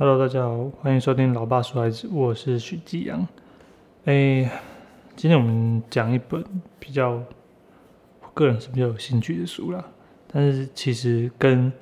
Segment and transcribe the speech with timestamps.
[0.00, 3.26] Hello，大家好，欢迎收听老爸说孩子，我是许继阳。
[4.04, 4.48] 哎，
[5.16, 6.44] 今天我们讲一本
[6.78, 9.84] 比较我个人是比较有兴趣的书啦，
[10.32, 11.72] 但是其实跟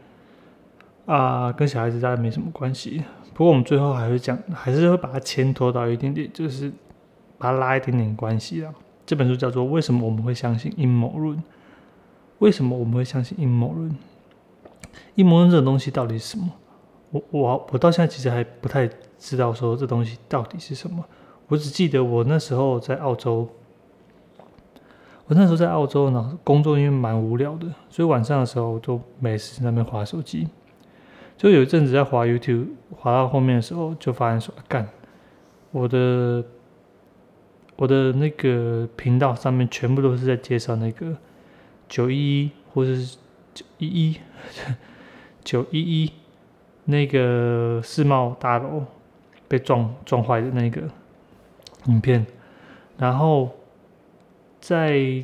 [1.05, 3.05] 啊跟小孩子大概没什么关系。
[3.35, 6.73] 不过我们最后还会讲，还是会把它牵拖到一点点，就是
[7.37, 8.73] 把它拉一点点关系啊。
[9.05, 11.37] 这本书叫做《为什么我们会相信阴谋论》？
[12.39, 13.95] 为什么我们会相信阴谋论？
[15.17, 16.51] 阴谋论这种东西到底是什么？
[17.17, 18.89] 我我我到现在其实还不太
[19.19, 21.05] 知道说这东西到底是什么。
[21.49, 23.49] 我只记得我那时候在澳洲，
[25.27, 30.49] 我那时候在澳洲呢，工作因为蛮无聊的，所以晚上的时候都没事那边划手机。
[31.37, 34.89] 就有一阵子在划 YouTube，划到后面的时候，就发现说干，
[35.71, 36.45] 我的。
[37.79, 41.15] 我的那个频道上面全部都是在介绍那个
[41.87, 43.19] 九一一或者是
[43.53, 44.17] 九一一
[45.45, 46.13] 九一一
[46.87, 48.83] 那个世贸大楼
[49.47, 50.83] 被撞撞坏的那个
[51.87, 52.27] 影片，
[52.97, 53.51] 然后
[54.59, 55.23] 在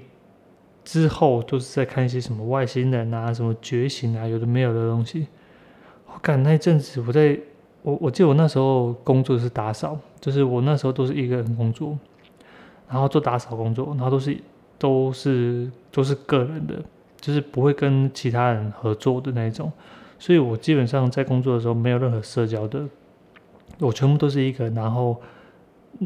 [0.84, 5.26] 之后都是在看一些什么外星人啊、什么觉醒啊，有的没有的东西。
[6.06, 7.38] 我感那阵子我在
[7.82, 11.98] 我我记得我那时候工作是打扫，就是我那时候都是一个人工作。
[12.88, 14.36] 然后做打扫工作，然后都是
[14.78, 16.74] 都是都是个人的，
[17.18, 19.72] 就是不会跟其他人合作的那种，
[20.22, 22.88] 所以我基本上在工作的时候没有任何社交的，
[23.80, 25.20] 我全部都是一个人，然后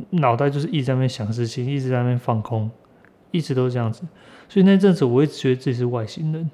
[0.09, 2.71] 脑袋就是一直在那边想事情，一直在那边放空，
[3.31, 4.05] 一直都是这样子。
[4.49, 6.51] 所以那阵子我一直觉得自己是外星人，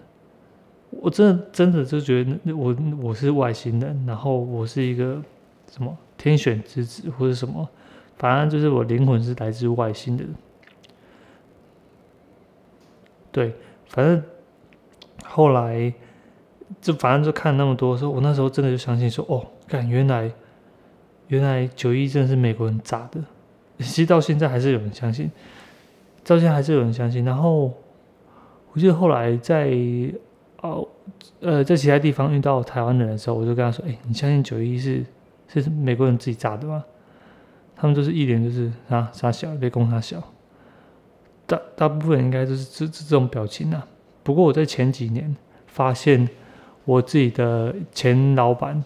[0.90, 5.22] 我真的真的就觉得我我是外星人，然后我是一个
[5.70, 7.68] 什么天选之子或者什么。
[8.16, 10.24] 反正就是我灵魂是来自外星的，
[13.30, 13.54] 对，
[13.86, 14.20] 反正
[15.24, 15.94] 后来
[16.80, 20.30] 就反正就看那么多，说我那时候真的就相信说，哦，看原来
[21.28, 23.22] 原来九一真的是美国人炸的，
[23.78, 25.30] 其实到现在还是有人相信，
[26.24, 27.24] 到现在还是有人相信。
[27.24, 27.72] 然后
[28.72, 29.76] 我记得后来在
[30.62, 30.86] 哦
[31.40, 35.04] 呃在其他地方遇到台湾人的时候，我就跟他说，哎，你相信九一是
[35.48, 36.84] 是美国人自己炸的吗？
[37.74, 40.22] 他们都是一脸就是啊傻笑，被攻他笑，
[41.46, 43.84] 大大部分应该都是这这这种表情啊。
[44.22, 46.28] 不过我在前几年发现
[46.84, 48.82] 我自己的前老板，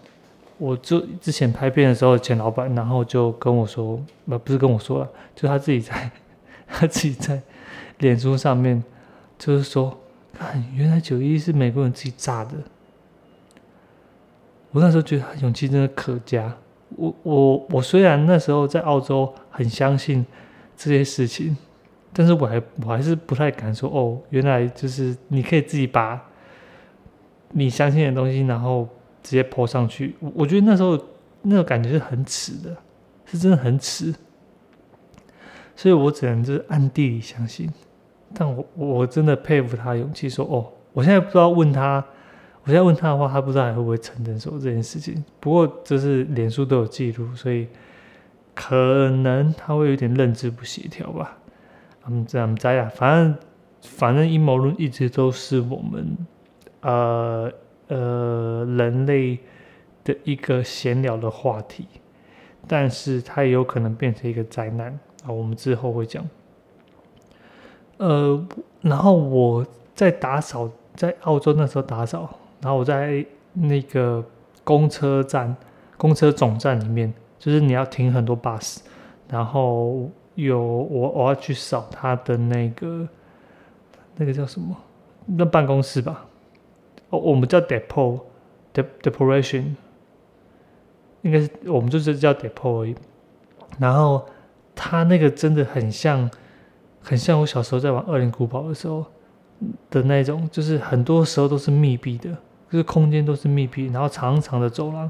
[0.57, 6.11] 我就之前拍片的时候前老板，然后就跟我说，呃不是跟我说了，就他自己在
[6.67, 7.41] 他自己在
[7.99, 8.83] 脸书上面
[9.37, 9.97] 就是说，
[10.33, 12.51] 看原来九一是美国人自己炸的。
[14.71, 16.55] 我那时候觉得他勇气真的可嘉。
[16.95, 20.25] 我我我虽然那时候在澳洲很相信
[20.75, 21.57] 这些事情，
[22.13, 26.21] 但是我还我还是不太敢说哦，原来就是你可以自己把
[27.51, 28.87] 你相信的东西，然后
[29.23, 30.15] 直接泼上去。
[30.19, 30.99] 我我觉得那时候
[31.41, 32.75] 那个感觉是很耻的，
[33.25, 34.13] 是真的很耻，
[35.75, 37.69] 所以我只能就是暗地里相信。
[38.33, 42.03] 但我我真的佩服他勇气，说哦，我现在不知道问他。
[42.63, 45.23] 我现在问他的话，他不知道还会不会承认说这件事情。
[45.39, 47.65] 不过这是脸书都有记录，所以
[48.53, 51.37] 可能他会有点认知不协调吧。
[52.07, 53.37] 嗯，这样在啊，反正
[53.81, 56.17] 反正阴谋论一直都是我们
[56.81, 57.51] 呃
[57.87, 59.39] 呃人类
[60.03, 61.87] 的一个闲聊的话题，
[62.67, 65.31] 但是它也有可能变成一个灾难啊。
[65.31, 66.23] 我们之后会讲。
[67.97, 68.47] 呃，
[68.81, 69.65] 然后我
[69.95, 72.29] 在打扫，在澳洲那时候打扫。
[72.61, 74.23] 然后我在那个
[74.63, 75.55] 公车站、
[75.97, 78.79] 公车总站里面，就是你要停很多 bus，
[79.29, 83.07] 然后有我我要去扫他的那个
[84.15, 84.75] 那个叫什么？
[85.25, 86.25] 那办公室吧？
[87.09, 89.63] 哦，我们叫 depot，deporation，
[91.21, 92.93] 应该是我们就是叫 depot 而已。
[93.79, 94.25] 然后
[94.75, 96.29] 他那个真的很像，
[97.01, 99.05] 很像我小时候在玩《恶灵古堡》的时候
[99.89, 102.35] 的那种，就是很多时候都是密闭的。
[102.69, 105.09] 就是空间都是密闭，然后长长的走廊，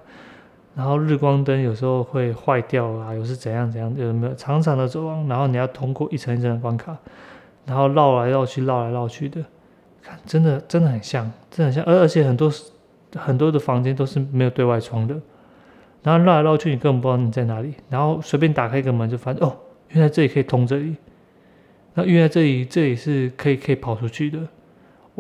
[0.75, 6.95] 然后日光灯有时候会坏掉啊，有是怎样怎样，有没有长长的走廊，然后你要通过一层一层的关卡，
[7.66, 9.44] 然后绕来绕去，绕来绕去的，
[10.04, 12.52] 看真的真的很像，真的很像，而而且很多
[13.16, 15.16] 很多的房间都是没有对外窗的，
[16.04, 19.56] 然后绕来绕去，你根本不知道你在哪里，然后随便打开一个门就发现哦，
[19.90, 20.96] 原来这里可以通这里，
[21.94, 24.40] 那原来这里这里是可以可以跑出去的。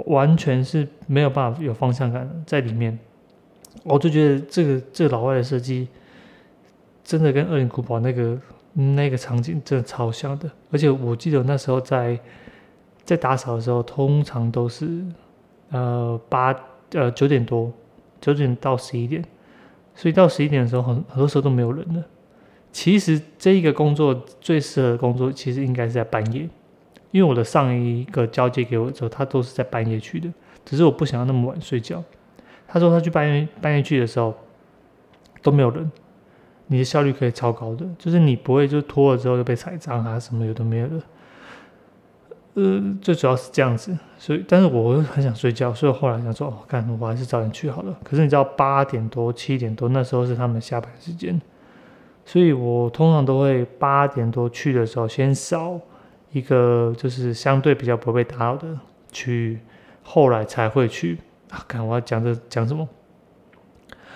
[0.05, 2.95] 完全是没有办法有方向感在里面，
[3.81, 5.87] 我就觉得这个这个老外的设计
[7.03, 8.39] 真的跟《恶灵古堡》那个
[8.75, 10.47] 那个场景真的超像的。
[10.71, 12.15] 而且我记得那时候在
[13.07, 15.01] 在打扫的时候，通常都是
[15.71, 16.53] 呃八
[16.91, 17.71] 呃九点多
[18.19, 19.23] 九点到十一点，
[19.95, 22.03] 所以到十一点的时候，很很多时候都没有人了。
[22.73, 26.41] 其实这一个工作最适合的工作，其实应该是在半夜，
[27.11, 30.29] 因为我的上一个交接给我之后，他都是在半夜去的，
[30.65, 32.03] 只是我不想要那么晚睡觉。
[32.67, 34.35] 他说他去半夜半夜去的时候
[35.41, 35.89] 都没有人，
[36.67, 41.01] 你的效率可以超高的，就是你不会就拖了之后就被踩脏啊什么有的没有的。
[42.59, 47.95] 呃，最主要是这样子，所以但是我很想睡觉，所以后来想说，哦，干，我还是早点去好了。
[48.03, 51.39] 可是你知道八点多、七点多那时候是他们下班时间，
[52.25, 55.79] 所以我通常都会八点多去的时候，先扫
[56.31, 58.67] 一个就是相对比较不会被打扰的
[59.11, 59.59] 区域，
[60.01, 61.19] 后来才会去
[61.51, 61.63] 啊。
[61.67, 62.89] 看我要讲这讲什么，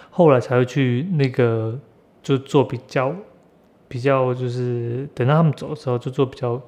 [0.09, 1.79] 后来才会去那个
[2.23, 3.15] 就做比较
[3.87, 6.59] 比较，就是等到他们走的时候就做比较。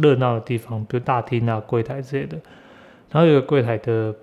[0.00, 2.38] 热闹的地方，比如大厅啊、柜台之类的。
[3.10, 4.14] 然后有个柜台的，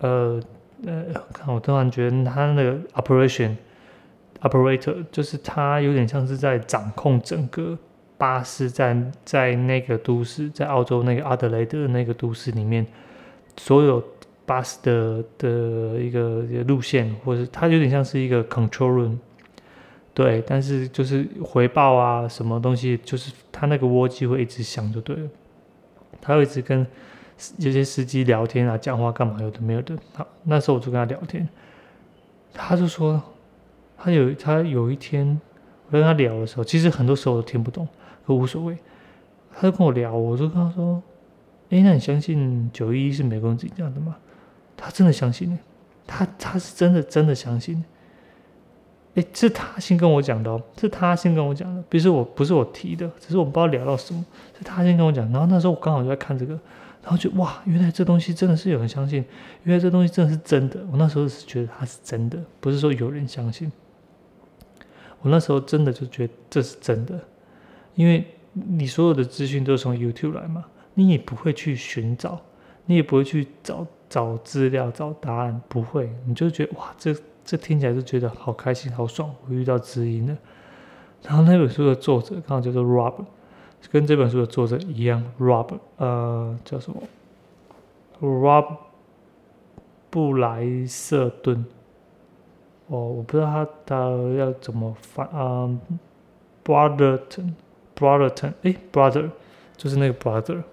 [0.00, 0.40] 呃
[0.84, 3.56] 呃，看我突然觉得他那个 operation
[4.42, 7.78] operator，就是他有点像是在掌控整个
[8.18, 12.86] 巴士在在那个都市，在澳洲那个阿德雷德那个都市里面，
[13.56, 14.02] 所有
[14.44, 15.48] 巴士的的
[15.98, 19.16] 一个路线，或者他有点像是一个 control room。
[20.16, 25.28] 对，但是就是回报啊，什么东西，就是他那个蜗机会一直响就对了，
[26.22, 26.86] 他会一直跟
[27.58, 29.94] 有些司机聊天啊，讲话干嘛有的没有的。
[30.14, 31.46] 好，那时候我就跟他聊天，
[32.54, 33.22] 他就说
[33.98, 35.38] 他有他有一天
[35.88, 37.86] 我跟他聊的时候，其实很多时候我都听不懂，
[38.26, 38.78] 都无所谓。
[39.52, 41.02] 他就跟我聊，我就跟他说
[41.68, 44.16] ：“哎，那你相信九一一是美国人自己讲的吗？”
[44.78, 45.58] 他真的相信呢，
[46.06, 47.84] 他他是真的真的相信。
[49.16, 54.22] 哎，是他先跟我讲的哦，是他先跟我讲的，不是我，不是我提的，只是我们不知道聊到什么，
[54.58, 55.24] 是他先跟我讲。
[55.32, 56.52] 然后那时候我刚好就在看这个，
[57.02, 59.24] 然后就哇，原来这东西真的是有人相信，
[59.62, 60.80] 原来这东西真的是真的。
[60.92, 63.72] 我那时候是觉得它是真的，不是说有人相信。
[65.22, 67.18] 我那时候真的就觉得这是真的，
[67.94, 68.22] 因为
[68.52, 70.62] 你所有的资讯都是从 YouTube 来嘛，
[70.92, 72.38] 你也不会去寻找，
[72.84, 77.16] 你也不会去找找资料、找答案，不会，你就觉得哇，这。
[77.46, 80.36] 这听起来就觉得好开心、好爽，我遇到知音了。
[81.22, 83.24] 然后那本书的作者刚好叫做 Rob，
[83.92, 87.00] 跟这本书的作者一样，Rob，呃，叫什么
[88.20, 88.78] ？Rob
[90.10, 91.64] 布莱瑟顿。
[92.88, 93.96] 哦，我不知道他他
[94.36, 95.70] 要怎么翻啊
[96.64, 99.30] ，Brotherton，Brotherton，哎，Brother，
[99.76, 100.64] 就是那个 Brother。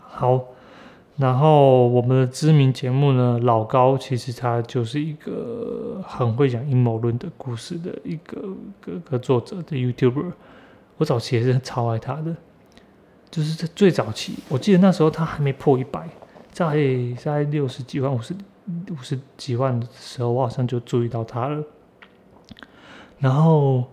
[0.00, 0.48] 好。
[1.16, 8.42] 然后我们的知名节目呢，老高其实他就是一个很会讲阴谋论的故事的一个
[8.80, 10.32] 个个作者的 YouTuber。
[10.98, 12.36] 我早期也是超爱他的，
[13.30, 16.06] 就是在最早期，我记得那时候他还没破一百，
[16.52, 16.76] 在
[17.18, 18.34] 在六十几万、五十
[18.90, 21.64] 五十几万的时候，我好像就注意到他了。
[23.18, 23.84] 然后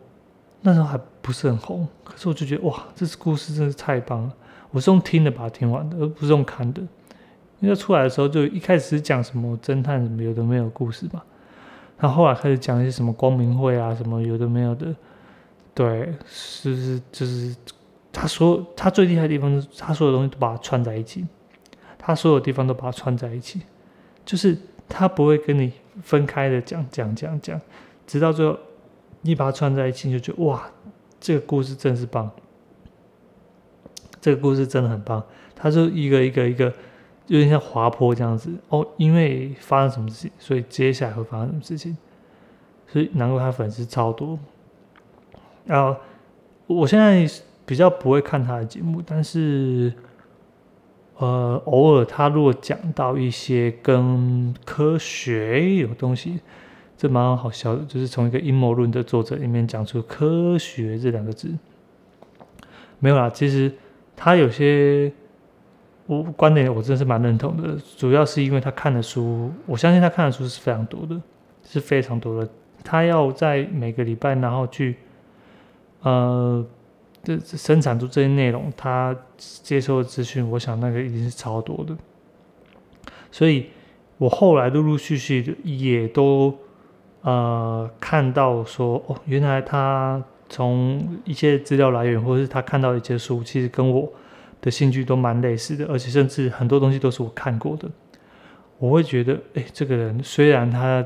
[0.60, 4.34] 那时候还不是很红，可是我就觉得哇，这故事真是太棒了！
[4.72, 6.81] 我是用听的把它听完的，而不是用看的。
[7.63, 11.24] 因为出来的时候就一开始讲什么侦探什么有的没有故事嘛，
[11.98, 14.94] 然后后来开始讲一些什么光明会啊什么有的没有的，
[15.74, 17.56] 对，是是就是
[18.12, 21.25] 他说他最厉害的地方是他所有东西都把它串在一起，
[21.98, 23.62] 他所有地方都把它串在一起，
[24.25, 24.57] 就是
[24.89, 25.71] 他不会跟你
[26.01, 27.62] 分开的讲讲讲讲，
[28.05, 28.58] 直到最后
[29.22, 30.70] 你把它串在一起，就觉得哇，
[31.17, 32.29] 这个故事真是棒，
[34.20, 35.24] 这个故事真的很棒，
[35.55, 36.74] 他就一个一个一个。
[37.27, 41.96] 有点像滑坡这样子哦，因为发生什么事情，所以接下来会发生什么事情，
[42.86, 44.38] 所以难怪他粉丝超多。
[45.65, 45.96] 然后
[46.68, 47.25] 我现在
[47.65, 49.94] 比较不会看他的节目，但是
[51.18, 56.42] 呃，偶尔他如果讲到一些跟科学有东西，
[56.98, 61.50] 这蛮好笑的，就是从一个阴谋论的作者里面讲出科学这两个字。
[63.00, 63.72] 没有啦，其实
[64.15, 65.10] 他有些。
[66.05, 71.22] 我观点我真的是蛮认同的，主要是因为他看的书，我相信他看的书是非常多的，
[71.63, 72.50] 是非常多的。
[72.83, 74.98] 他要在每个礼拜，然后去，
[76.01, 76.65] 呃，
[77.24, 81.95] 这生产出这些内容，他接收的资讯，我想那个一定是超多的。
[83.31, 83.67] 所以
[84.17, 86.53] 我后来陆陆续续的也都
[87.22, 94.12] 呃看到说，哦，原来他从一些资料来源，或者是他看到一些书，其实跟我。
[94.63, 97.91] 的兴趣都蛮类似的，而且甚至很多东西都是我看过的。
[98.79, 101.05] 我会觉得，哎，这个人虽然他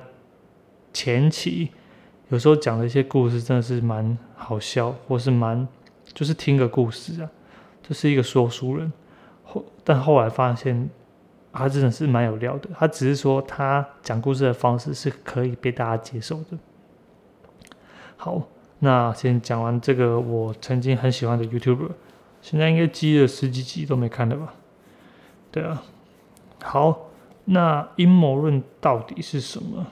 [0.94, 1.72] 前期
[2.30, 5.68] 有时候讲的一些故事真的是蛮好笑，或是蛮
[6.14, 7.30] 就是听个故事啊，
[7.82, 8.94] 就是一个说书人。
[9.44, 10.88] 后但后来发现，
[11.52, 12.70] 他真的是蛮有料的。
[12.78, 16.58] 他只是说他讲故事的方式是可以被大家接受的。
[18.16, 18.48] 好，
[18.80, 21.90] 那先讲完这个我曾经很喜欢的 YouTuber，
[22.50, 24.54] 现在应该积了十几集都没看的吧？
[25.51, 25.84] 对啊，
[26.63, 27.10] 好，
[27.44, 29.86] 那阴谋论到底是什么？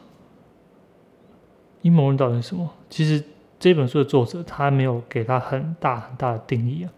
[1.81, 2.71] 阴谋论到底是什么？
[2.89, 3.21] 其实
[3.59, 6.93] 这本书的作者他没有给他很大很大的定义啊，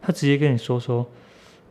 [0.00, 1.04] 他直接跟你说说，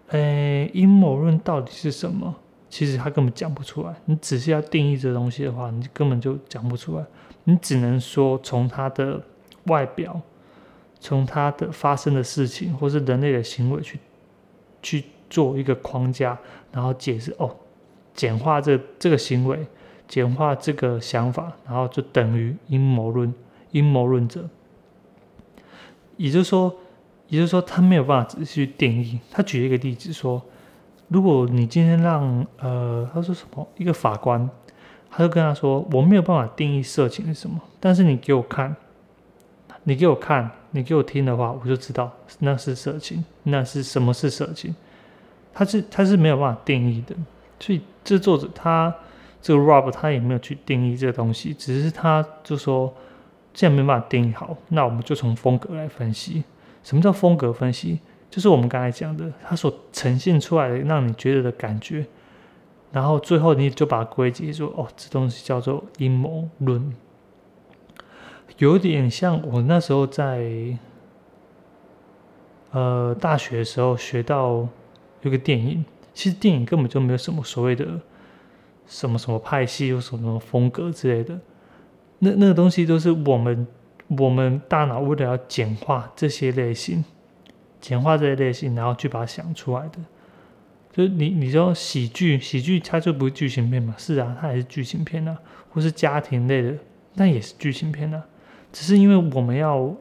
[0.10, 2.36] 诶，阴谋论到底是什么？
[2.70, 3.96] 其实他根本讲不出来。
[4.04, 7.06] 你只是要定义这东西的话，你根本就讲不出来。
[7.46, 9.24] 你只能说从他的
[9.68, 10.20] 外表，
[11.00, 14.00] 从他的发生的事情，或是人类的行为去
[14.82, 16.38] 去做一个框架，
[16.72, 17.56] 然后解释哦，
[18.14, 19.66] 简化这这个行为。
[20.10, 23.32] 简化这个想法，然后就等于阴谋论，
[23.70, 24.50] 阴谋论者。
[26.18, 26.76] 也就是说，
[27.28, 29.20] 也就是说，他没有办法仔细定义。
[29.30, 30.42] 他举一个例子说，
[31.10, 34.50] 如果你今天让呃，他说什么一个法官，
[35.12, 38.76] 他就跟他说，我没有办法定义色情是什么，但是你给我看，
[39.84, 44.76] 你给我看，你给我听的话，我就知道那是色情，那是什么是色情。
[45.54, 47.16] 它是它是没有办法定义的，
[47.60, 48.94] 所以这作者他。
[49.42, 52.94] 这个 Rob 他也没有去定义这个东西，只是他就说，
[53.54, 56.44] 既然没办法定义好，那我们就从风格来分析。
[56.84, 58.02] 什么叫风格分析？
[58.30, 62.06] 就是我们刚才讲的，它所呈现出来的让你觉得的感觉，
[62.92, 66.94] 然后最后你就把它归结说，哦，这东西叫做阴谋论，
[68.58, 70.78] 有点像我那时候在
[72.72, 74.68] 呃大学的时候学到
[75.22, 78.00] 有个电影，其实电影根本就没有什么所谓的。
[78.92, 81.40] 什么什么派系，有什么什么风格之类的，
[82.18, 83.68] 那那个东西都是我们
[84.18, 87.06] 我们大脑为了要简化这些类型，
[87.80, 90.00] 简化这些类型，然后去把它想出来的。
[90.92, 93.94] 就是你你说喜剧，喜剧它就不是剧情片嘛？
[93.96, 95.38] 是啊，它也是剧情片啊，
[95.70, 96.74] 或是家庭类的，
[97.14, 98.26] 那也是剧情片啊。
[98.72, 99.96] 只是因为我们要，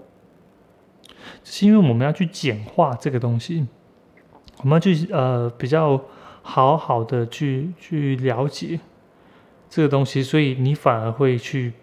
[1.43, 3.67] 只是因为我们要去简化这个东西，
[4.59, 6.01] 我们要去呃比较。
[6.41, 8.81] 好好的去去了解
[9.69, 11.75] 这个东西，所以你反而会去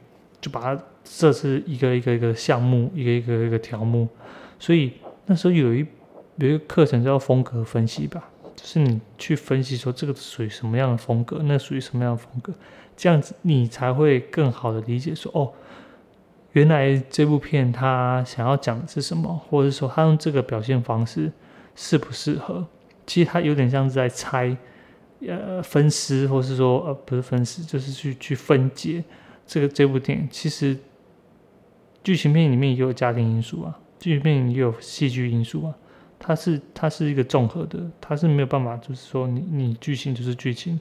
[0.42, 4.08] 就把它设置一个一个一个项目，一个一个一个条目。
[4.58, 4.94] 所以
[5.27, 5.86] 那时候有一
[6.38, 12.51] 有一个课程叫风格分析吧，就是你去分析说这个属于什么样的风格，那属于什么样的风格，
[12.98, 15.54] 这样子你才会更好的理解说哦，
[16.55, 21.29] 原来这部片他想要讲的是什么，或者说他用这个表现方式
[21.75, 22.65] 适不适合。
[23.05, 24.55] 其实它有点像是在拆，
[25.27, 29.03] 呃，分尸，或是说，呃，不是分尸，就是去去分解
[29.45, 30.27] 这个这部电影。
[30.31, 30.75] 其实
[32.03, 35.75] 剧情片里面也有家庭因素啊，剧情片也有戏剧因素啊。
[36.17, 40.79] 它是它是一个综合的，它是没有办法，就是说你你剧情就是剧情，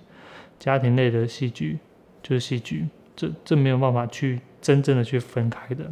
[0.58, 1.78] 家庭类的戏剧
[2.22, 5.84] 就是戏剧，这这没有办法去真正的去分开的。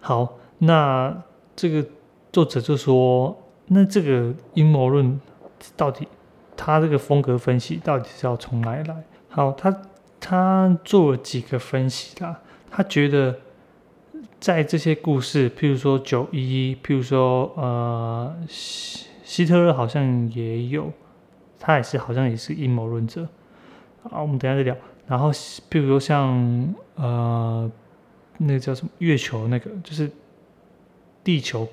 [0.00, 1.22] 好，那
[1.54, 1.88] 这个
[2.32, 3.44] 作者就说。
[3.70, 5.20] 那这个阴谋论
[5.76, 6.08] 到底，
[6.56, 9.04] 他这个风格分析到底是要从哪里来？
[9.28, 9.82] 好，他
[10.18, 12.40] 他做了几个分析啦。
[12.70, 13.40] 他觉得
[14.40, 20.90] 在这些故事，譬如说九一一，譬如说呃希希特勒好像也有，
[21.60, 23.28] 他也是好像也是阴谋论者。
[24.04, 24.74] 好，我们等下再聊。
[25.08, 27.68] 然后譬如说像呃
[28.36, 30.08] 那个叫什么月球那个，就是
[31.24, 31.66] 地球。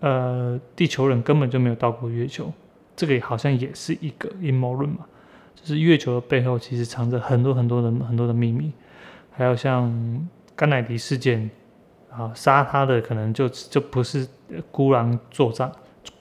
[0.00, 2.52] 呃，地球人根本就没有到过月球，
[2.94, 5.06] 这个好像也是一个阴谋论嘛。
[5.54, 8.70] 就是月球的背后其实藏着很多很多的很多的秘密，
[9.30, 9.90] 还有像
[10.54, 11.50] 甘乃迪事件
[12.10, 14.28] 啊，杀他的可能就就不是
[14.70, 15.72] 孤狼作战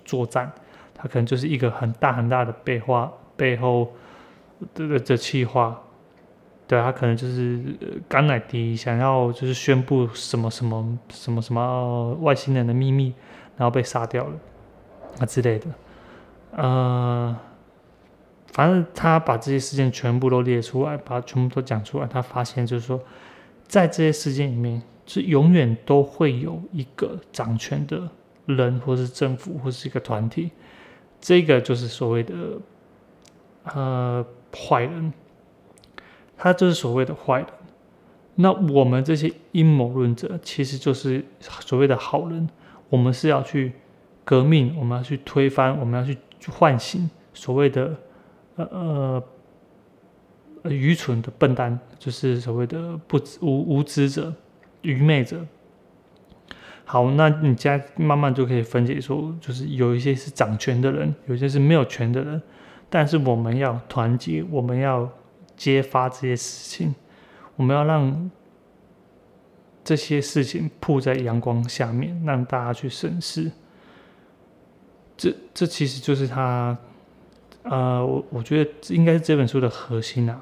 [0.06, 0.50] 作战，
[0.94, 3.92] 他可能就是一个很大很大的背画背后
[4.74, 5.78] 的的气划，
[6.68, 7.62] 对他可能就是
[8.08, 13.14] 甘乃迪想要就是宣布什么什么什么什么外星人的秘密。
[13.58, 14.34] 然后被杀掉了，
[15.18, 15.68] 啊之类的，
[16.58, 17.34] 呃，
[18.48, 22.06] 反正他把这些事件全部都列出来，把全部都讲出来。
[22.06, 23.00] 他发现就是说，
[23.66, 28.10] 在这些事件里面，是永远都会有一个掌权的
[28.46, 30.52] 人，或是政府，或是一个团体，
[31.22, 32.34] 这个就是所谓的
[33.74, 35.14] 呃坏人，
[36.38, 37.48] 他就是所谓的坏人。
[38.36, 42.50] 那我们这些阴谋论者，其实就是所谓的好人。
[42.90, 43.72] 我们是要去
[44.24, 47.96] 革命，我们要去推翻，我们要去唤醒所谓的
[48.56, 49.24] 呃
[50.62, 54.34] 呃愚蠢的笨蛋，就是所谓的不无无知者、
[54.82, 55.44] 愚昧者。
[56.84, 62.40] 好，那你家慢慢就可以分解说，就是有一些是掌权的人，有些是没有权的人，
[62.90, 65.10] 但是我们要团结，我们要
[65.58, 66.96] 揭发这些事情，
[67.56, 68.32] 我们要让。
[69.88, 73.52] 这些事情铺在阳光下面，让大家去审视。
[75.16, 76.76] 这这其实就是他，
[77.62, 80.42] 呃，我我觉得应该是这本书的核心啊，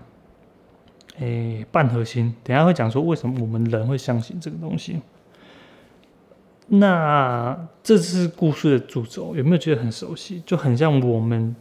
[1.20, 2.34] 诶，半核心。
[2.41, 5.01] 等下会讲说为什么我们人会相信这个东西。
[6.67, 10.41] 那这是故事的主轴，有没有觉得很熟悉？
[10.46, 11.53] 就很像我们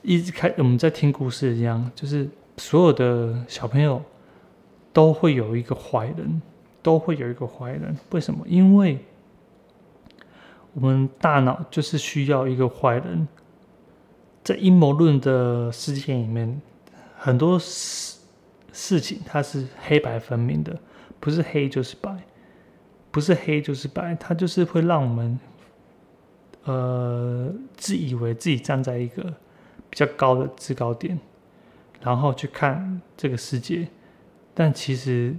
[0.00, 4.02] 一直开我们在听故事一样，就是所有的小朋友
[4.92, 6.40] 都会有一个坏人，
[6.82, 7.96] 都会有一个坏人。
[8.10, 8.46] 为什么？
[8.46, 8.98] 因为
[10.72, 13.26] 我们大脑就是需要一个坏人。
[14.42, 16.60] 在阴谋论的世界里面，
[17.16, 18.18] 很多事
[18.72, 20.78] 事情它是黑白分明的，
[21.18, 22.16] 不是黑就是白。
[23.10, 25.38] 不是黑就是白，它就是会让我们，
[26.64, 29.22] 呃，自以为自己站在一个
[29.88, 31.16] 比较高的制高点，
[32.04, 33.88] 然后去看这个世界，
[34.52, 35.34] 但其实，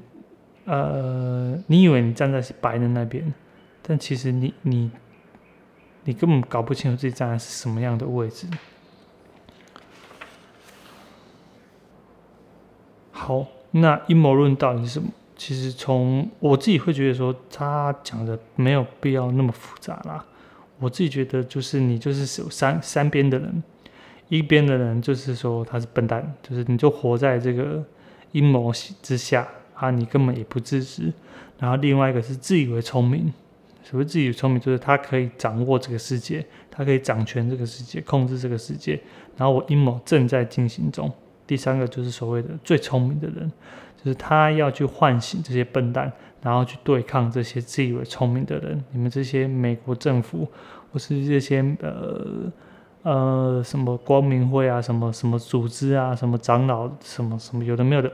[0.65, 3.34] 呃，你以为你站在是白的那边，
[3.84, 4.89] 但其实你你
[6.03, 8.48] 你根本搞不清楚自己站在是什么样的位置。
[13.12, 15.10] 好，那阴谋论到底是什么？
[15.38, 20.25] 其实从我自己会觉得说，他讲的没有必要那么复杂啦。
[20.79, 23.63] 我自己觉得就是你就是有三三边的人，
[24.29, 27.84] 一边的人就是说他是笨蛋，就是你就活在这个
[28.32, 31.12] 阴谋之下啊，你根本也不自知。
[31.60, 33.34] 然后另外一个是自以为聪明，
[33.84, 39.00] 所谓自以为聪明就是他可以掌握这个世界，他可以掌权这个世界，控制这个世界。
[39.38, 41.12] 然后我阴谋正在进行中。
[41.48, 43.51] 第三个就是所谓的最聪明的人。
[44.03, 46.12] 就是他要去唤醒这些笨蛋，
[46.44, 48.84] 然后去对抗这些自以为聪明的人。
[48.91, 50.48] 你们这些美国政府，
[50.91, 52.24] 或是这些呃
[53.05, 58.12] 呃什么光明会啊，什么什么组织啊，什么长老，什么什么有的没有的，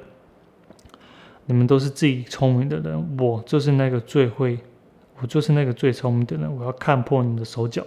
[1.46, 3.18] 你们都是自己聪明的人。
[3.18, 4.60] 我就是那个最会，
[5.22, 6.54] 我就是那个最聪明的人。
[6.54, 7.82] 我要看破你们的手脚。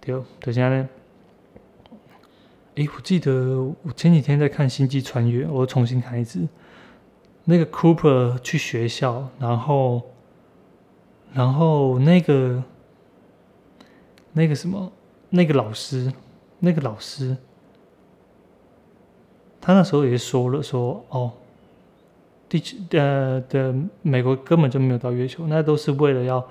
[0.00, 0.88] 对，等下呢？
[2.76, 6.46] 诶，我记得我前几天在看《星际穿越》，我重新看一次。
[7.46, 10.02] 那个 Cooper 去学校，然后，
[11.32, 12.62] 然后那个
[14.32, 14.92] 那个什么，
[15.30, 16.12] 那个老师，
[16.58, 17.36] 那个老师，
[19.60, 21.32] 他那时候也说了，说哦，
[22.48, 26.46] 地球呃的美国根本就没有到月球，那都是为了要，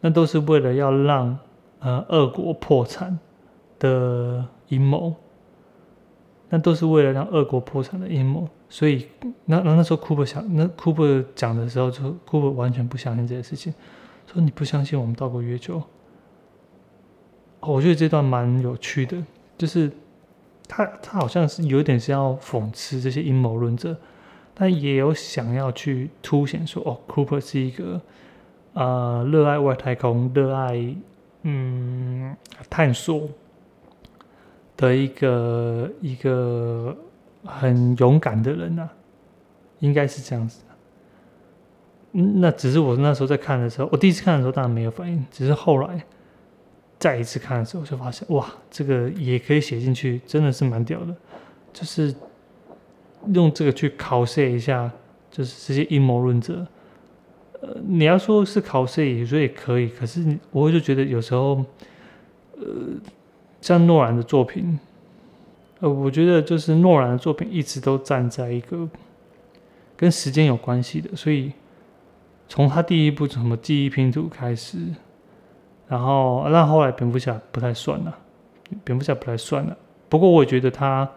[0.00, 1.38] 那都是为了要让
[1.80, 3.18] 呃俄国破产
[3.78, 5.14] 的阴谋。
[6.50, 9.08] 那都是为了让俄国破产的阴谋，所以
[9.46, 13.74] 那那那时候库珀想，那库珀讲的时候，就库珀完全不相信这些事情，
[14.32, 15.82] 说你不相信我们到过月球。
[17.72, 19.16] 我觉得这段蛮有趣的，
[19.56, 19.90] 就是
[20.68, 23.96] 他他好像是有点是要讽刺这些阴谋论者，
[24.54, 28.00] 但也有想要去凸显说，哦，库珀是一个
[28.72, 30.94] 呃热爱外太空、热爱
[31.42, 32.36] 嗯
[32.68, 33.28] 探索。
[34.76, 36.96] 的一个一个
[37.44, 38.90] 很勇敢的人啊，
[39.78, 40.62] 应该是这样子。
[42.10, 46.04] 嗯，那只是我那时候在看的时候，我第一次看的时候当然没有反应，只是后来
[47.04, 51.14] 再一次看的时候就发现，哇，这个也可以写进去，真的是蛮屌的。
[51.70, 52.14] 就是
[53.34, 54.90] 用这个去考试一下，
[55.30, 56.66] 就是这些阴谋论者。
[57.60, 61.62] 呃，你要说是考试，也说也可以，可是我就觉得有时候，
[62.56, 62.64] 呃。
[63.60, 64.78] 像诺兰的作品，
[65.80, 68.86] 呃，我觉得就是诺兰的作品一直都站在一个
[69.96, 71.50] 跟时间有关系的，所以
[72.46, 74.76] 从他第一部什么记忆拼图开始，
[75.88, 78.18] 然后那后来蝙蝠侠不太算了，
[78.84, 79.76] 蝙蝠侠不太算了。
[80.08, 81.08] 不过我觉得他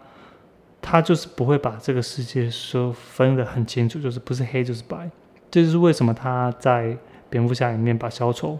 [0.80, 5.10] 他就是不会把这个世界说分得很清楚，就是不是黑就是白。
[5.50, 6.96] 这就是为什么他在
[7.30, 8.58] 蝙蝠侠里面把小丑。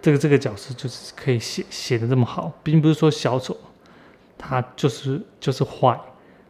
[0.00, 3.56] 这个这个角色就是可以写写的这么好，并不是说小丑
[4.36, 5.96] 他就是就是坏，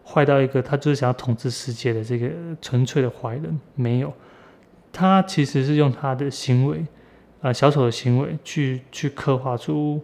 [0.07, 2.31] 坏到一个他就是想要统治世界的这个
[2.62, 4.11] 纯粹的坏人，没有，
[4.90, 6.87] 他其实是用他的行为，
[7.42, 10.02] 呃，小丑的行为去去刻画出，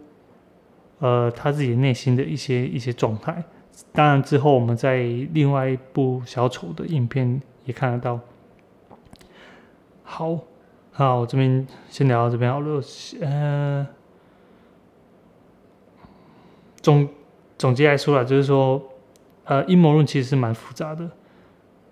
[0.99, 3.43] 呃，他自己内心的一些一些状态。
[3.91, 4.97] 当然之后我们在
[5.33, 8.19] 另外一部小丑的影片也看得到。
[10.03, 10.39] 好。
[10.91, 12.81] 好，我这边先聊到这边好了。
[13.21, 13.87] 呃，
[16.81, 17.07] 总
[17.57, 18.83] 总结来说啦，就是说，
[19.45, 21.09] 呃，阴谋论其实是蛮复杂的。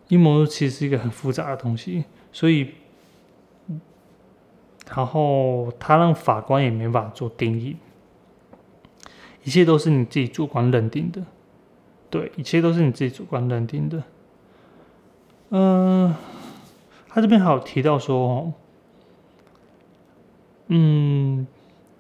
[0.10, 2.74] 阴谋论其实是一个很复杂的东西，所以，
[4.96, 7.76] 然后他让法官也没法做定义，
[9.44, 11.22] 一切都是你自己主观认定的。
[12.10, 14.04] 对，一切都是你自己主观认定的。
[15.50, 16.16] 嗯。
[17.10, 18.54] 他这边还有提到说，
[20.68, 21.48] 嗯，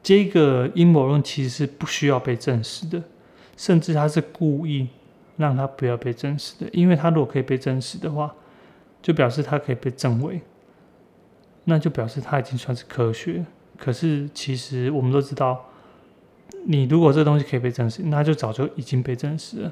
[0.04, 3.02] 这个阴谋论其实是不需要被证实的，
[3.56, 4.89] 甚至他是故意
[5.36, 8.32] 让他不要被证实的，因为他如果可以被证实的话，
[9.02, 10.39] 就表示他可以被证伪，
[11.70, 13.46] 那就表示它已经算是科学。
[13.78, 15.66] 可是其实我们都知道，
[16.66, 19.72] 你如果这东西可以被证实，那就早就已经被证实了。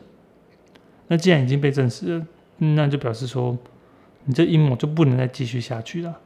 [1.07, 2.27] 那既然已经被证实了，
[2.57, 3.57] 那就表示说，
[4.25, 6.19] 你这阴谋就不能再继续下去了。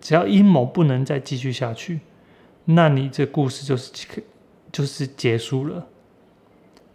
[0.00, 2.00] 只要阴谋不能再继续下去，
[2.66, 3.92] 那你这故事就是
[4.70, 5.86] 就是结束了，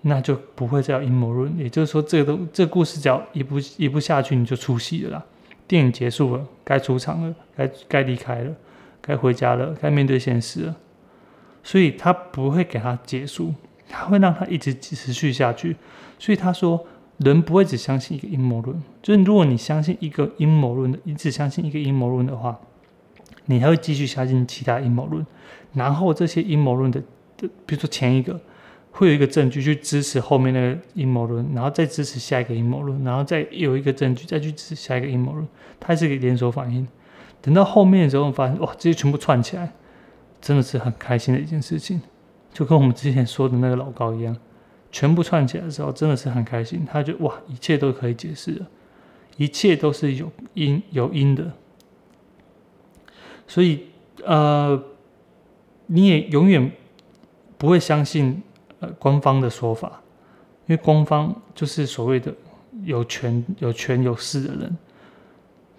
[0.01, 1.57] 那就不会再有阴谋论。
[1.57, 5.25] 也就是说，这个都这故事只要一步一步下去，你就出戏了啦。
[5.69, 8.53] 电影结束了，该出场了，该该离开了，
[8.99, 10.75] 该回家了，该面对现实了。
[11.63, 13.53] 所以他不会给他结束，
[13.87, 15.77] 他会让他一直持续下去。
[16.19, 16.85] 所以他说。
[17.19, 22.57] 人不会只相信一个阴谋论，就是如果你相信一个阴谋论的，你只相信一个阴谋论的话，
[23.47, 25.27] 你还会继续相信其他阴谋论，
[25.73, 27.01] 然后这些阴谋论的
[27.35, 28.39] 的，比如说前一个
[28.91, 35.47] 会有一个证据去支持后面那个阴谋论，然后再支持下一个阴谋论，然后再有一个证据再去支持下一个阴谋论，
[35.79, 36.87] 它是一个连锁反应。
[37.41, 39.71] 等到后面的时候，发现哇，这些全部串起来，
[40.41, 42.01] 真的是很开心的一件事情，
[42.51, 44.35] 就跟我们之前说的那个老高一样。
[44.91, 46.83] 全部串起来的时候，真的是很开心。
[46.83, 48.67] 他就哇，一切都可以解释了，
[49.37, 51.53] 一切都是有因有因的。
[53.47, 53.85] 所以
[54.25, 54.83] 呃，
[55.85, 56.71] 你也永远
[57.57, 58.41] 不会相信
[58.79, 60.01] 呃官方的说法，
[60.67, 62.33] 因为官方就是所谓的
[62.83, 64.77] 有权有权有势的人，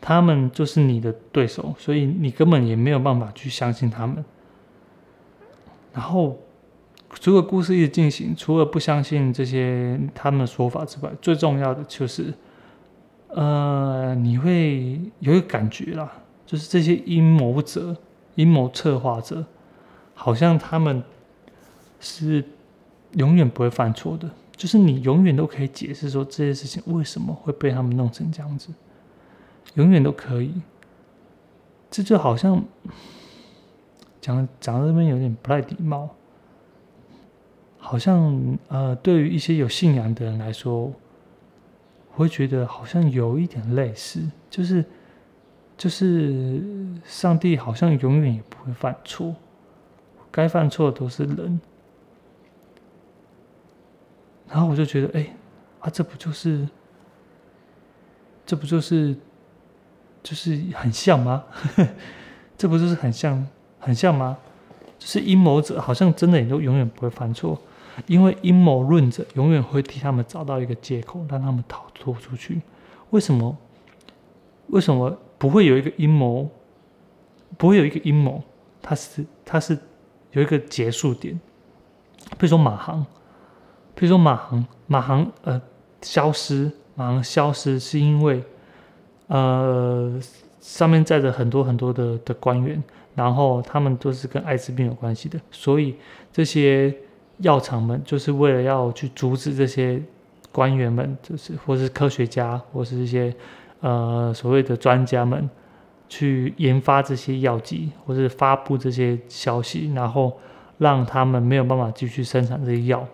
[0.00, 4.24] 他们就是你的对手，所以你根本也没有办法去相信他们。
[5.92, 6.38] 然后。
[7.14, 12.32] 除了故事一直进行，除了不相信这些他们的说法之外，最重要的就是，
[13.26, 16.08] 呃，你会有一个感觉啦，
[16.46, 17.96] 就是这些阴谋者、
[18.36, 19.44] 阴谋策划者，
[20.14, 21.02] 好像他们
[21.98, 22.44] 是
[23.12, 28.68] 永远不会犯错的，就是你永远都可以解释说这些事情为什么会被他们弄成这样子，
[29.74, 30.54] 永远都可以。
[31.90, 32.62] 这就好像
[34.20, 36.08] 讲讲到这边有点不太礼貌。
[37.82, 40.92] 好像呃，对于一些有信仰的人来说，
[42.12, 44.20] 我会觉得好像有一点类似，
[44.50, 44.84] 就是
[45.78, 46.62] 就是
[47.04, 49.34] 上帝好像永远也不会犯错，
[50.30, 51.58] 该犯错的都是人。
[54.50, 55.34] 然后我就觉得，哎，
[55.78, 56.68] 啊，这不就是，
[58.44, 59.14] 这不就是，
[60.22, 61.44] 就是很像吗？
[62.58, 63.46] 这不就是很像，
[63.78, 64.36] 很像吗？
[64.98, 67.58] 就是阴谋者好像真的也都永远不会犯错。
[68.06, 72.60] 因为阴谋论者永远会替他们找到一个借口，让他们逃脱出去。
[73.10, 73.56] 为什么？
[74.68, 76.50] 为什么不会有一个阴谋？
[77.58, 78.42] 不会有一个阴谋，
[78.80, 79.78] 它是它是
[80.32, 81.38] 有一个结束点。
[82.38, 83.04] 比如说马航，
[84.00, 85.60] 比如说马航，马航呃
[86.00, 88.42] 消失，马航消失是因为
[89.26, 90.18] 呃
[90.58, 92.82] 上面载着很多很多的的官员，
[93.14, 95.96] 然后他们都是跟艾滋病有关系的，所以
[96.32, 96.96] 这些。
[97.42, 99.98] 药厂们就是为了要去阻止这些
[100.52, 103.34] 官员们，就是或是科学家，或是一些
[103.80, 105.48] 呃所谓的专家们，
[106.06, 110.38] 去研发这些药剂，或是发布这些消息，然后
[110.76, 113.08] 让他们没有办法继续生产这些药，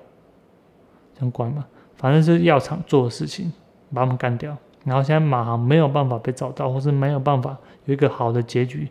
[1.18, 1.64] 相关嘛，
[1.96, 3.52] 反正是药厂做的事情，
[3.92, 4.56] 把他们干掉。
[4.84, 8.88] 然后现在马航没有办法被找到，或是没有办法有一个好的结局，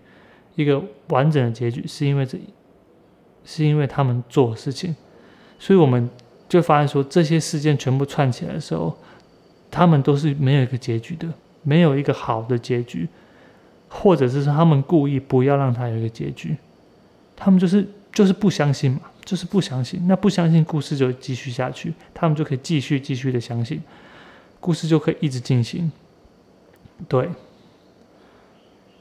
[0.55, 2.37] 一个完整的结局，是因为这，
[3.45, 4.95] 是因为他们做的事情。
[5.57, 6.09] 所以我们
[6.49, 8.93] 就发现说，这些事件全部串起来的时候，
[9.71, 11.27] 他们都是没有一个结局的，
[11.63, 13.07] 没有一个好的结局，
[13.87, 16.57] 或者是说他们故意不要让他有一个结局，
[17.37, 23.81] 他们就是就是不相信嘛，就是不相信，那不相信故事就继续下去，他们就可以继续继续的相信，
[24.59, 25.91] 故事就可以一直进行。
[27.09, 27.29] 对，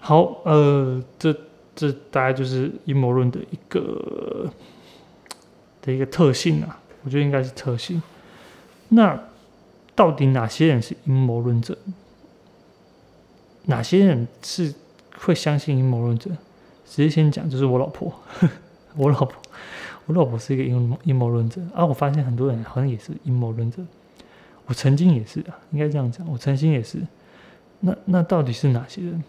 [0.01, 1.33] 好，呃，这
[1.77, 4.51] 这大概就是阴谋论的一个。
[5.87, 8.03] 的一个特性啊，我觉得应该是特性。
[8.89, 9.23] 那
[9.95, 11.77] 到底哪些人是阴谋论者？
[13.67, 14.73] 哪些人是
[15.19, 16.31] 会相信阴谋论者？
[16.87, 18.11] 直接先讲，就是我老婆。
[18.97, 19.35] 我老婆，
[20.07, 21.85] 我老婆是一个阴谋阴谋论者啊。
[21.85, 23.83] 我发现很多人好像也是阴谋论者。
[24.67, 26.99] 我曾经也是啊，应该这样讲，我曾经也是。
[27.81, 29.25] 那那到底是哪些人？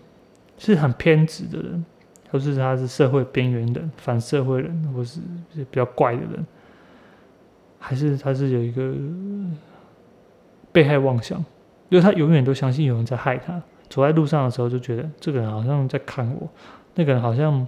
[0.57, 1.85] 是很偏执的人？
[2.31, 5.21] 都是他是社会边缘人、反社会人，或是
[5.53, 6.45] 比较怪的人，
[7.79, 8.93] 还是他是有一个
[10.73, 11.39] 被害妄想，
[11.87, 16.49] 因为他永远都相信有人在害他，走在路上的时候就觉得这个人好像在看我，
[16.95, 17.65] 那个人好像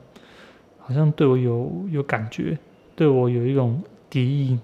[0.80, 2.58] 好像对我有有感觉，
[2.98, 4.60] 对我有一种敌意。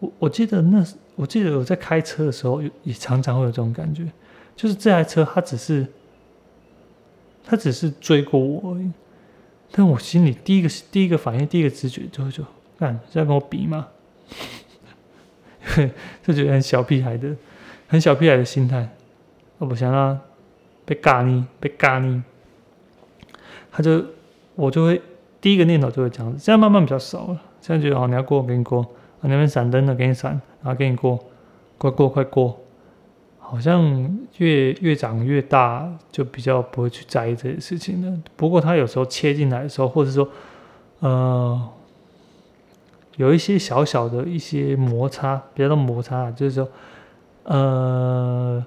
[0.00, 4.06] 我我记得那我记得我在开车的时候也常常会有这种感觉，
[4.54, 5.86] 就是这台车它只是
[7.42, 8.92] 它只是追过我而已，
[9.70, 12.44] 但我心里第一个第一个反应第一个直觉就会就
[12.78, 13.88] 干是要跟我比吗？
[16.22, 17.34] 就觉得很小屁孩的，
[17.88, 18.86] 很小屁孩的心态。
[19.56, 20.20] 我不想让
[20.84, 22.22] 被嘎你，被嘎你，
[23.70, 24.04] 他就
[24.56, 25.00] 我就会
[25.44, 26.38] 第一个念头就会这样子。
[26.38, 30.30] 现在慢慢比较少了，现在觉得哦，你要过我，给你过；啊，那边闪灯的，给你闪，
[30.62, 31.22] 然后给你过，
[31.76, 32.58] 快过，快过。
[33.38, 38.18] 好像越越长越大，就比较不会去在意这些事情了。
[38.36, 40.26] 不过他有时候切进来的时候，或者说，
[41.00, 41.68] 呃。
[43.16, 46.68] 有一些小小的一些摩擦，别的摩擦，就是说，
[47.44, 48.64] 呃，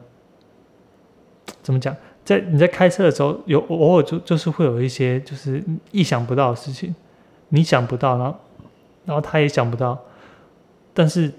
[1.62, 1.94] 怎么讲，
[2.28, 6.94] 在你在开车的时候，有偶尔就就是会有一些就是意想不到的事情，
[7.48, 8.36] 你想不到，然后
[9.06, 9.98] 然后他也想不到，
[10.94, 11.32] 但是，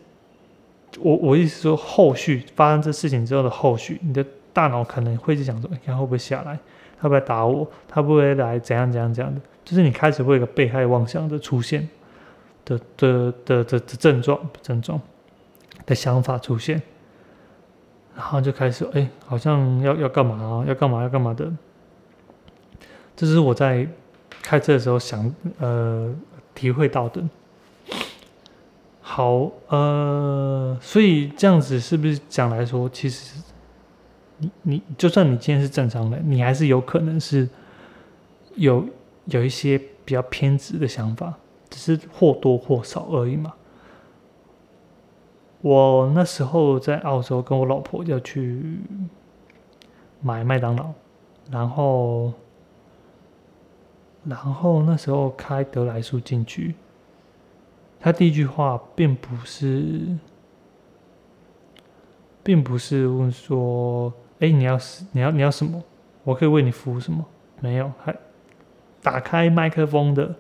[0.99, 4.25] 我我意思说，后续发生这事情之后的后续，你的
[4.55, 6.59] 大脑可能会去想说，你看会不会下来，
[6.99, 8.59] 他会不会打我，他不会来？
[8.59, 9.35] 怎样怎样怎样？
[9.35, 11.87] 的，就是你开始会有个被害妄想的出现。
[12.65, 15.01] 的的的的的症状症状
[15.87, 16.83] 的想法出现，
[18.19, 21.49] 然后就开始哎，好像要要干嘛要干嘛要干嘛的。
[23.15, 23.87] 这是我在
[24.43, 26.13] 开车的时候想呃
[26.53, 27.23] 体会到的。
[29.01, 33.41] 好呃，所以这样子是不是讲来说，其实
[34.39, 37.49] 你你就算你今天是正常的，你还是有可能是
[38.57, 38.85] 有
[39.27, 41.33] 有一些比较偏执的想法。
[41.71, 43.53] 只是或多或少而已嘛。
[45.61, 48.81] 我那时候在澳洲，跟我老婆要去
[50.21, 50.93] 买麦当劳，
[51.51, 52.33] 然后，
[54.25, 56.75] 然后那时候开德莱素进去，
[57.99, 60.17] 他第一句话并不是，
[62.43, 64.79] 并不是问说：“哎，你要
[65.13, 65.83] 你要你要什么？
[66.23, 67.25] 我可以为你服务什么？”
[67.61, 68.15] 没有，还
[69.03, 70.37] 打开麦克风的。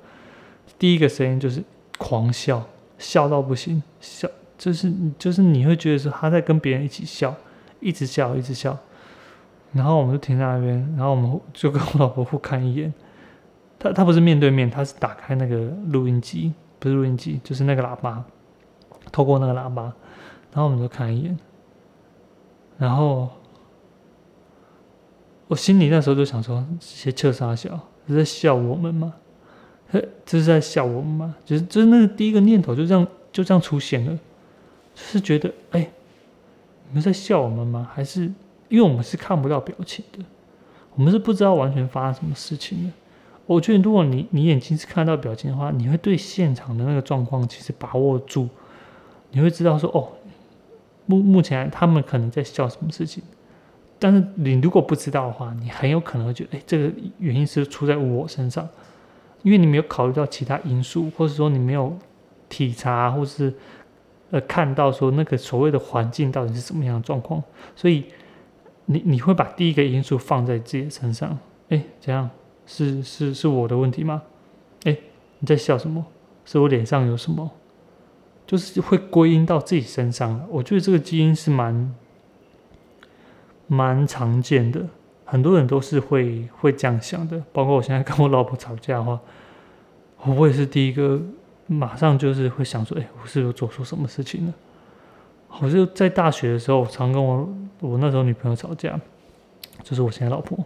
[0.78, 1.64] 第一个声音就是
[1.98, 2.64] 狂笑，
[2.98, 4.28] 笑到不行，笑
[4.58, 7.34] 就是就是你会觉得说他在跟别人一起笑，
[7.80, 8.76] 一直笑一直笑，
[9.72, 12.92] 然后我们就停在那边，然后我们就跟我老婆互看一眼，
[13.78, 15.56] 他他不是面对面，他是打开那个
[15.90, 18.24] 录音机，不是录音机，就是那个喇叭，
[19.12, 19.84] 透过那个喇叭，
[20.52, 21.38] 然后我们就看一眼，
[22.76, 23.28] 然后
[25.46, 29.14] 我心里那时候就想说，这些彻沙笑是在笑我们吗？
[30.26, 31.36] 这是在笑我们吗？
[31.44, 34.18] 就是就是那个第一个念头就这样就这样出现了，
[35.00, 35.88] 是觉得哎，
[36.88, 37.88] 你们在笑我们吗？
[37.94, 38.22] 还是
[38.68, 40.18] 因为我们是看不到表情的，
[40.94, 42.90] 我们是不知道完全发生什么事情的。
[43.46, 48.48] 我觉得如果你你眼睛是看到表情的话，你会对现场的那个状况其实把握住，
[49.30, 50.08] 你会知道说哦，
[51.06, 53.22] 目目前他们可能在笑什么事情。
[53.98, 58.68] 但是你如果不知道的话，你很有可能觉得哎，这个原因是出在我身上。
[59.44, 61.96] 因为你没有考虑到其他因素，或者说你没有
[62.48, 63.54] 体察，或是
[64.30, 67.42] 呃看到说那个所谓的环境到底是什么样的状况，
[67.74, 68.04] 所以
[68.86, 71.38] 你你会把第一个因素放在自己身上。
[71.68, 72.28] 哎，怎样？
[72.66, 74.22] 是是是我的问题吗？
[74.84, 74.96] 哎，
[75.38, 76.04] 你在笑什么？
[76.44, 77.50] 是我脸上有什么？
[78.46, 80.46] 就是会归因到自己身上。
[80.50, 81.94] 我觉得这个基因是蛮
[83.66, 84.86] 蛮常见的。
[85.26, 89.20] 很多人都是会会这样想的，包括我现在跟我老婆吵架的话，
[90.24, 91.20] 我也是第一个
[91.68, 94.54] 马上就是会想说，哎，我是有做错什么事情了？
[95.60, 97.48] 我就在大学的时候，常跟我
[97.80, 98.98] 我那时候女朋友吵架，
[99.82, 100.58] 就是我现在老婆，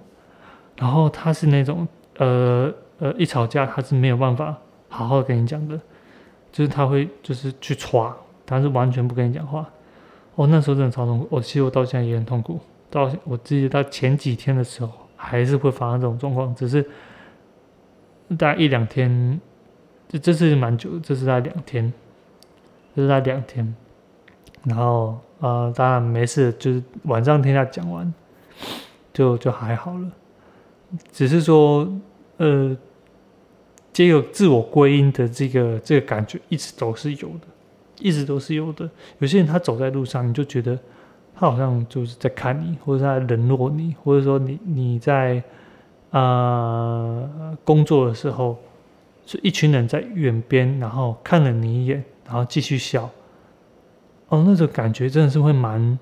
[0.77, 1.87] 然后她是那种
[2.17, 4.57] 呃呃一吵架她是没有办法
[4.89, 5.79] 好好跟你讲的，
[6.51, 8.13] 就是她会就是去歘，
[8.45, 9.69] 但是完全不跟你讲话。
[10.35, 12.59] 哦，那时候真的超痛苦，我其实我到现在也很痛苦。
[12.89, 16.83] 到我记得到前几天的时候，还是会发生这种状况，只是
[18.37, 19.41] 大概一两天，
[20.19, 21.93] 这这是蛮久，这是在两天，
[22.95, 23.75] 这是在两天，
[24.65, 28.13] 然后呃，当然没事，就是晚上听他讲完，
[29.13, 30.11] 就就还好了，
[31.11, 31.89] 只是说
[32.37, 32.77] 呃，
[33.93, 37.47] 这个自我归因的这个这个感觉一直都是有的，
[38.01, 38.89] 一直都是有的。
[39.19, 40.79] 有些人他走在路上，你就觉得。
[41.35, 45.43] 他好像就是在看你，或者在冷落你，或者说你你在
[46.11, 48.59] 呃工作的时候，
[49.27, 53.11] 是一群人在远边，然后看了你一眼，然后继续笑。
[54.29, 55.99] 哦，那种感觉真的是会蛮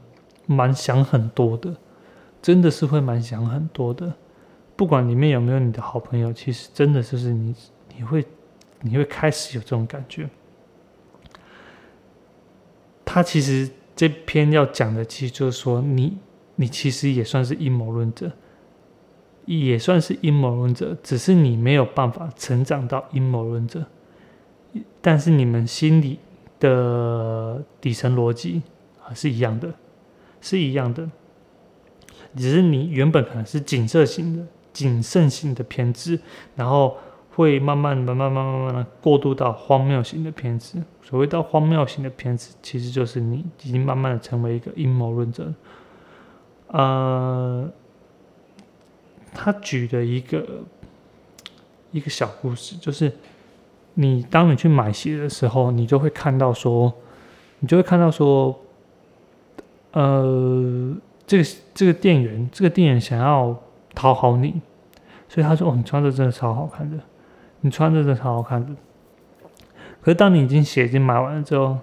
[0.46, 1.74] 蛮想很多的。
[2.42, 4.11] 真的是会蛮想很多的。
[4.74, 7.54] 不管里面有没有你的好朋友，其实真的就是你，
[7.94, 8.24] 你会，
[8.80, 10.26] 你会开始有这种感觉。
[13.04, 16.16] 他其实这篇要讲的，其实就是说，你，
[16.54, 18.33] 你其实也算是阴谋论者，
[19.58, 23.84] 也算是阴谋论者，只是你没有办法成长到阴谋论者，
[25.00, 26.18] 但是你们心里
[26.58, 28.62] 的底层逻辑
[29.04, 29.72] 啊是一样的，
[30.40, 31.10] 是一样的，
[32.36, 36.20] 只是你原本可能是谨慎型的、谨慎性的偏执，
[36.54, 36.96] 然后。
[37.36, 40.82] 会慢慢、慢慢、慢慢、慢慢的过渡到荒谬型的偏执。
[41.00, 45.50] 所谓到荒谬型的偏执，其实就是你已经慢慢的成为一个阴谋论者。
[46.66, 47.70] 呃，
[49.32, 50.46] 他举的一个
[51.90, 53.12] 一个小故事，就是
[53.94, 56.92] 你当你去买鞋的时候，你就会看到说，
[57.60, 58.58] 你就会看到说，
[59.92, 63.60] 呃，这个这个店员，这个店员想要
[63.94, 64.60] 讨好你，
[65.28, 66.98] 所以他说：“哦，你穿着真的超好看的。”
[67.62, 68.74] 你穿着真的超好看的，
[70.00, 71.76] 可是当你已经鞋已经买完了之后，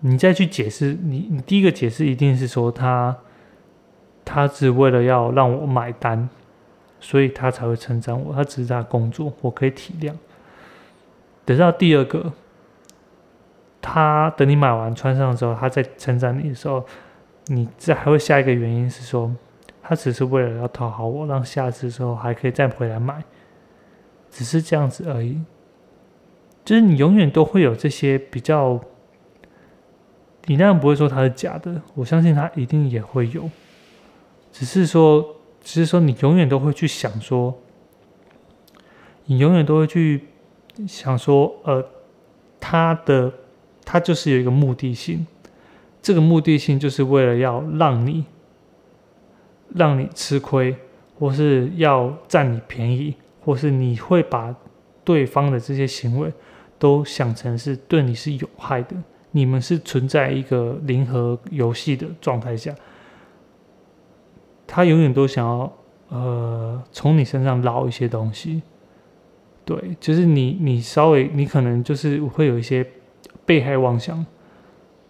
[0.00, 3.16] 你再去解释，你你第一个解释一定是说他，
[4.30, 6.28] 他只为了要让我买单，
[7.00, 10.12] 所以他才会称赞我，他只是在工作，我可以体谅。
[11.46, 12.30] 等到第二个，
[13.80, 16.84] 他等你买完穿上之后，他在称赞你的时候，
[17.46, 19.34] 你这还会下一个原因是说，
[19.82, 23.24] 他只是为了要讨好我，让下次的时候还可以再回来买。
[24.30, 25.42] 只是这样子而已，
[26.66, 28.78] 就是你永远都会有这些比较，
[30.44, 33.48] 你那样不会说它是假的，我相信它一定也会有，
[34.52, 37.58] 只是说，只是说你永远都会去想说，
[39.26, 40.24] 你永远都会去
[40.86, 41.84] 想说，呃，
[42.58, 43.32] 他的
[43.84, 45.26] 他就是有一个目的性，
[46.02, 48.24] 这个目的性就是为了要让你
[49.74, 50.76] 让你吃亏，
[51.18, 53.14] 或是要占你便宜。
[53.40, 54.54] 或是你会把
[55.02, 56.30] 对方的这些行为
[56.78, 58.94] 都想成是对你是有害的，
[59.30, 62.74] 你们是存在一个零和游戏的状态下，
[64.68, 65.72] 他永远都想要
[66.10, 68.62] 呃从你身上捞一些东西，
[69.64, 72.86] 对，就是你你稍微你可能就是会有一些
[73.44, 74.24] 被害妄想，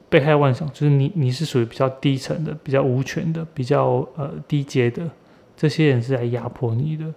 [0.09, 5.11] 被害妄想就是你你是属于比较低层的、比较无权的、比较呃低阶的，
[5.55, 7.13] 这些人是来压迫你的，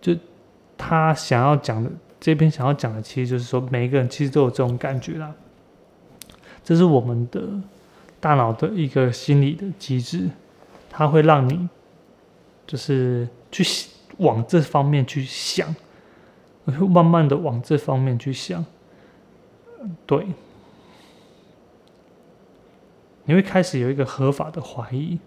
[0.00, 0.16] 就。
[0.76, 1.88] 他想要讲的
[2.20, 5.32] 这边想要讲的，其实就是说，每一个人其实都有这种感觉啦。
[6.64, 7.48] 这是我们的
[8.18, 10.28] 大脑的一个心理的机制，
[10.96, 11.68] 它会让你
[12.64, 13.64] 就是去
[14.18, 15.74] 往这方面去想，
[16.64, 18.64] 会慢慢的往这方面去想。
[20.06, 20.24] 对，
[23.24, 25.18] 你会开始有一个合法的怀疑，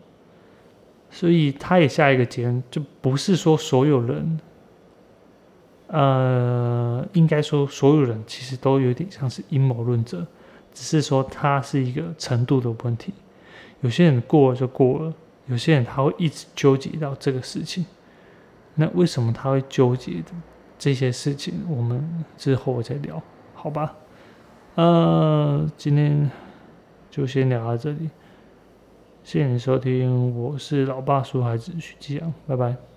[1.12, 4.40] 所以他也下一个结论，就不是说所有人。
[5.88, 10.26] 呃，应该说，所有人其实都有点像是阴谋论者，
[10.74, 13.14] 只是说他是一个程度的问题。
[13.82, 15.14] 有些人过了就过了，
[15.48, 17.86] 有些人他会一直纠结到这个事情。
[18.76, 20.32] 那为什么他会纠结的
[20.78, 21.66] 这些事情？
[21.68, 23.22] 我们之后再聊，
[23.56, 23.96] 好吧？
[24.76, 26.30] 呃，今天
[27.10, 28.10] 就先聊到这里，
[29.24, 32.97] 谢谢你收听，我是老爸说孩子徐继阳，拜拜。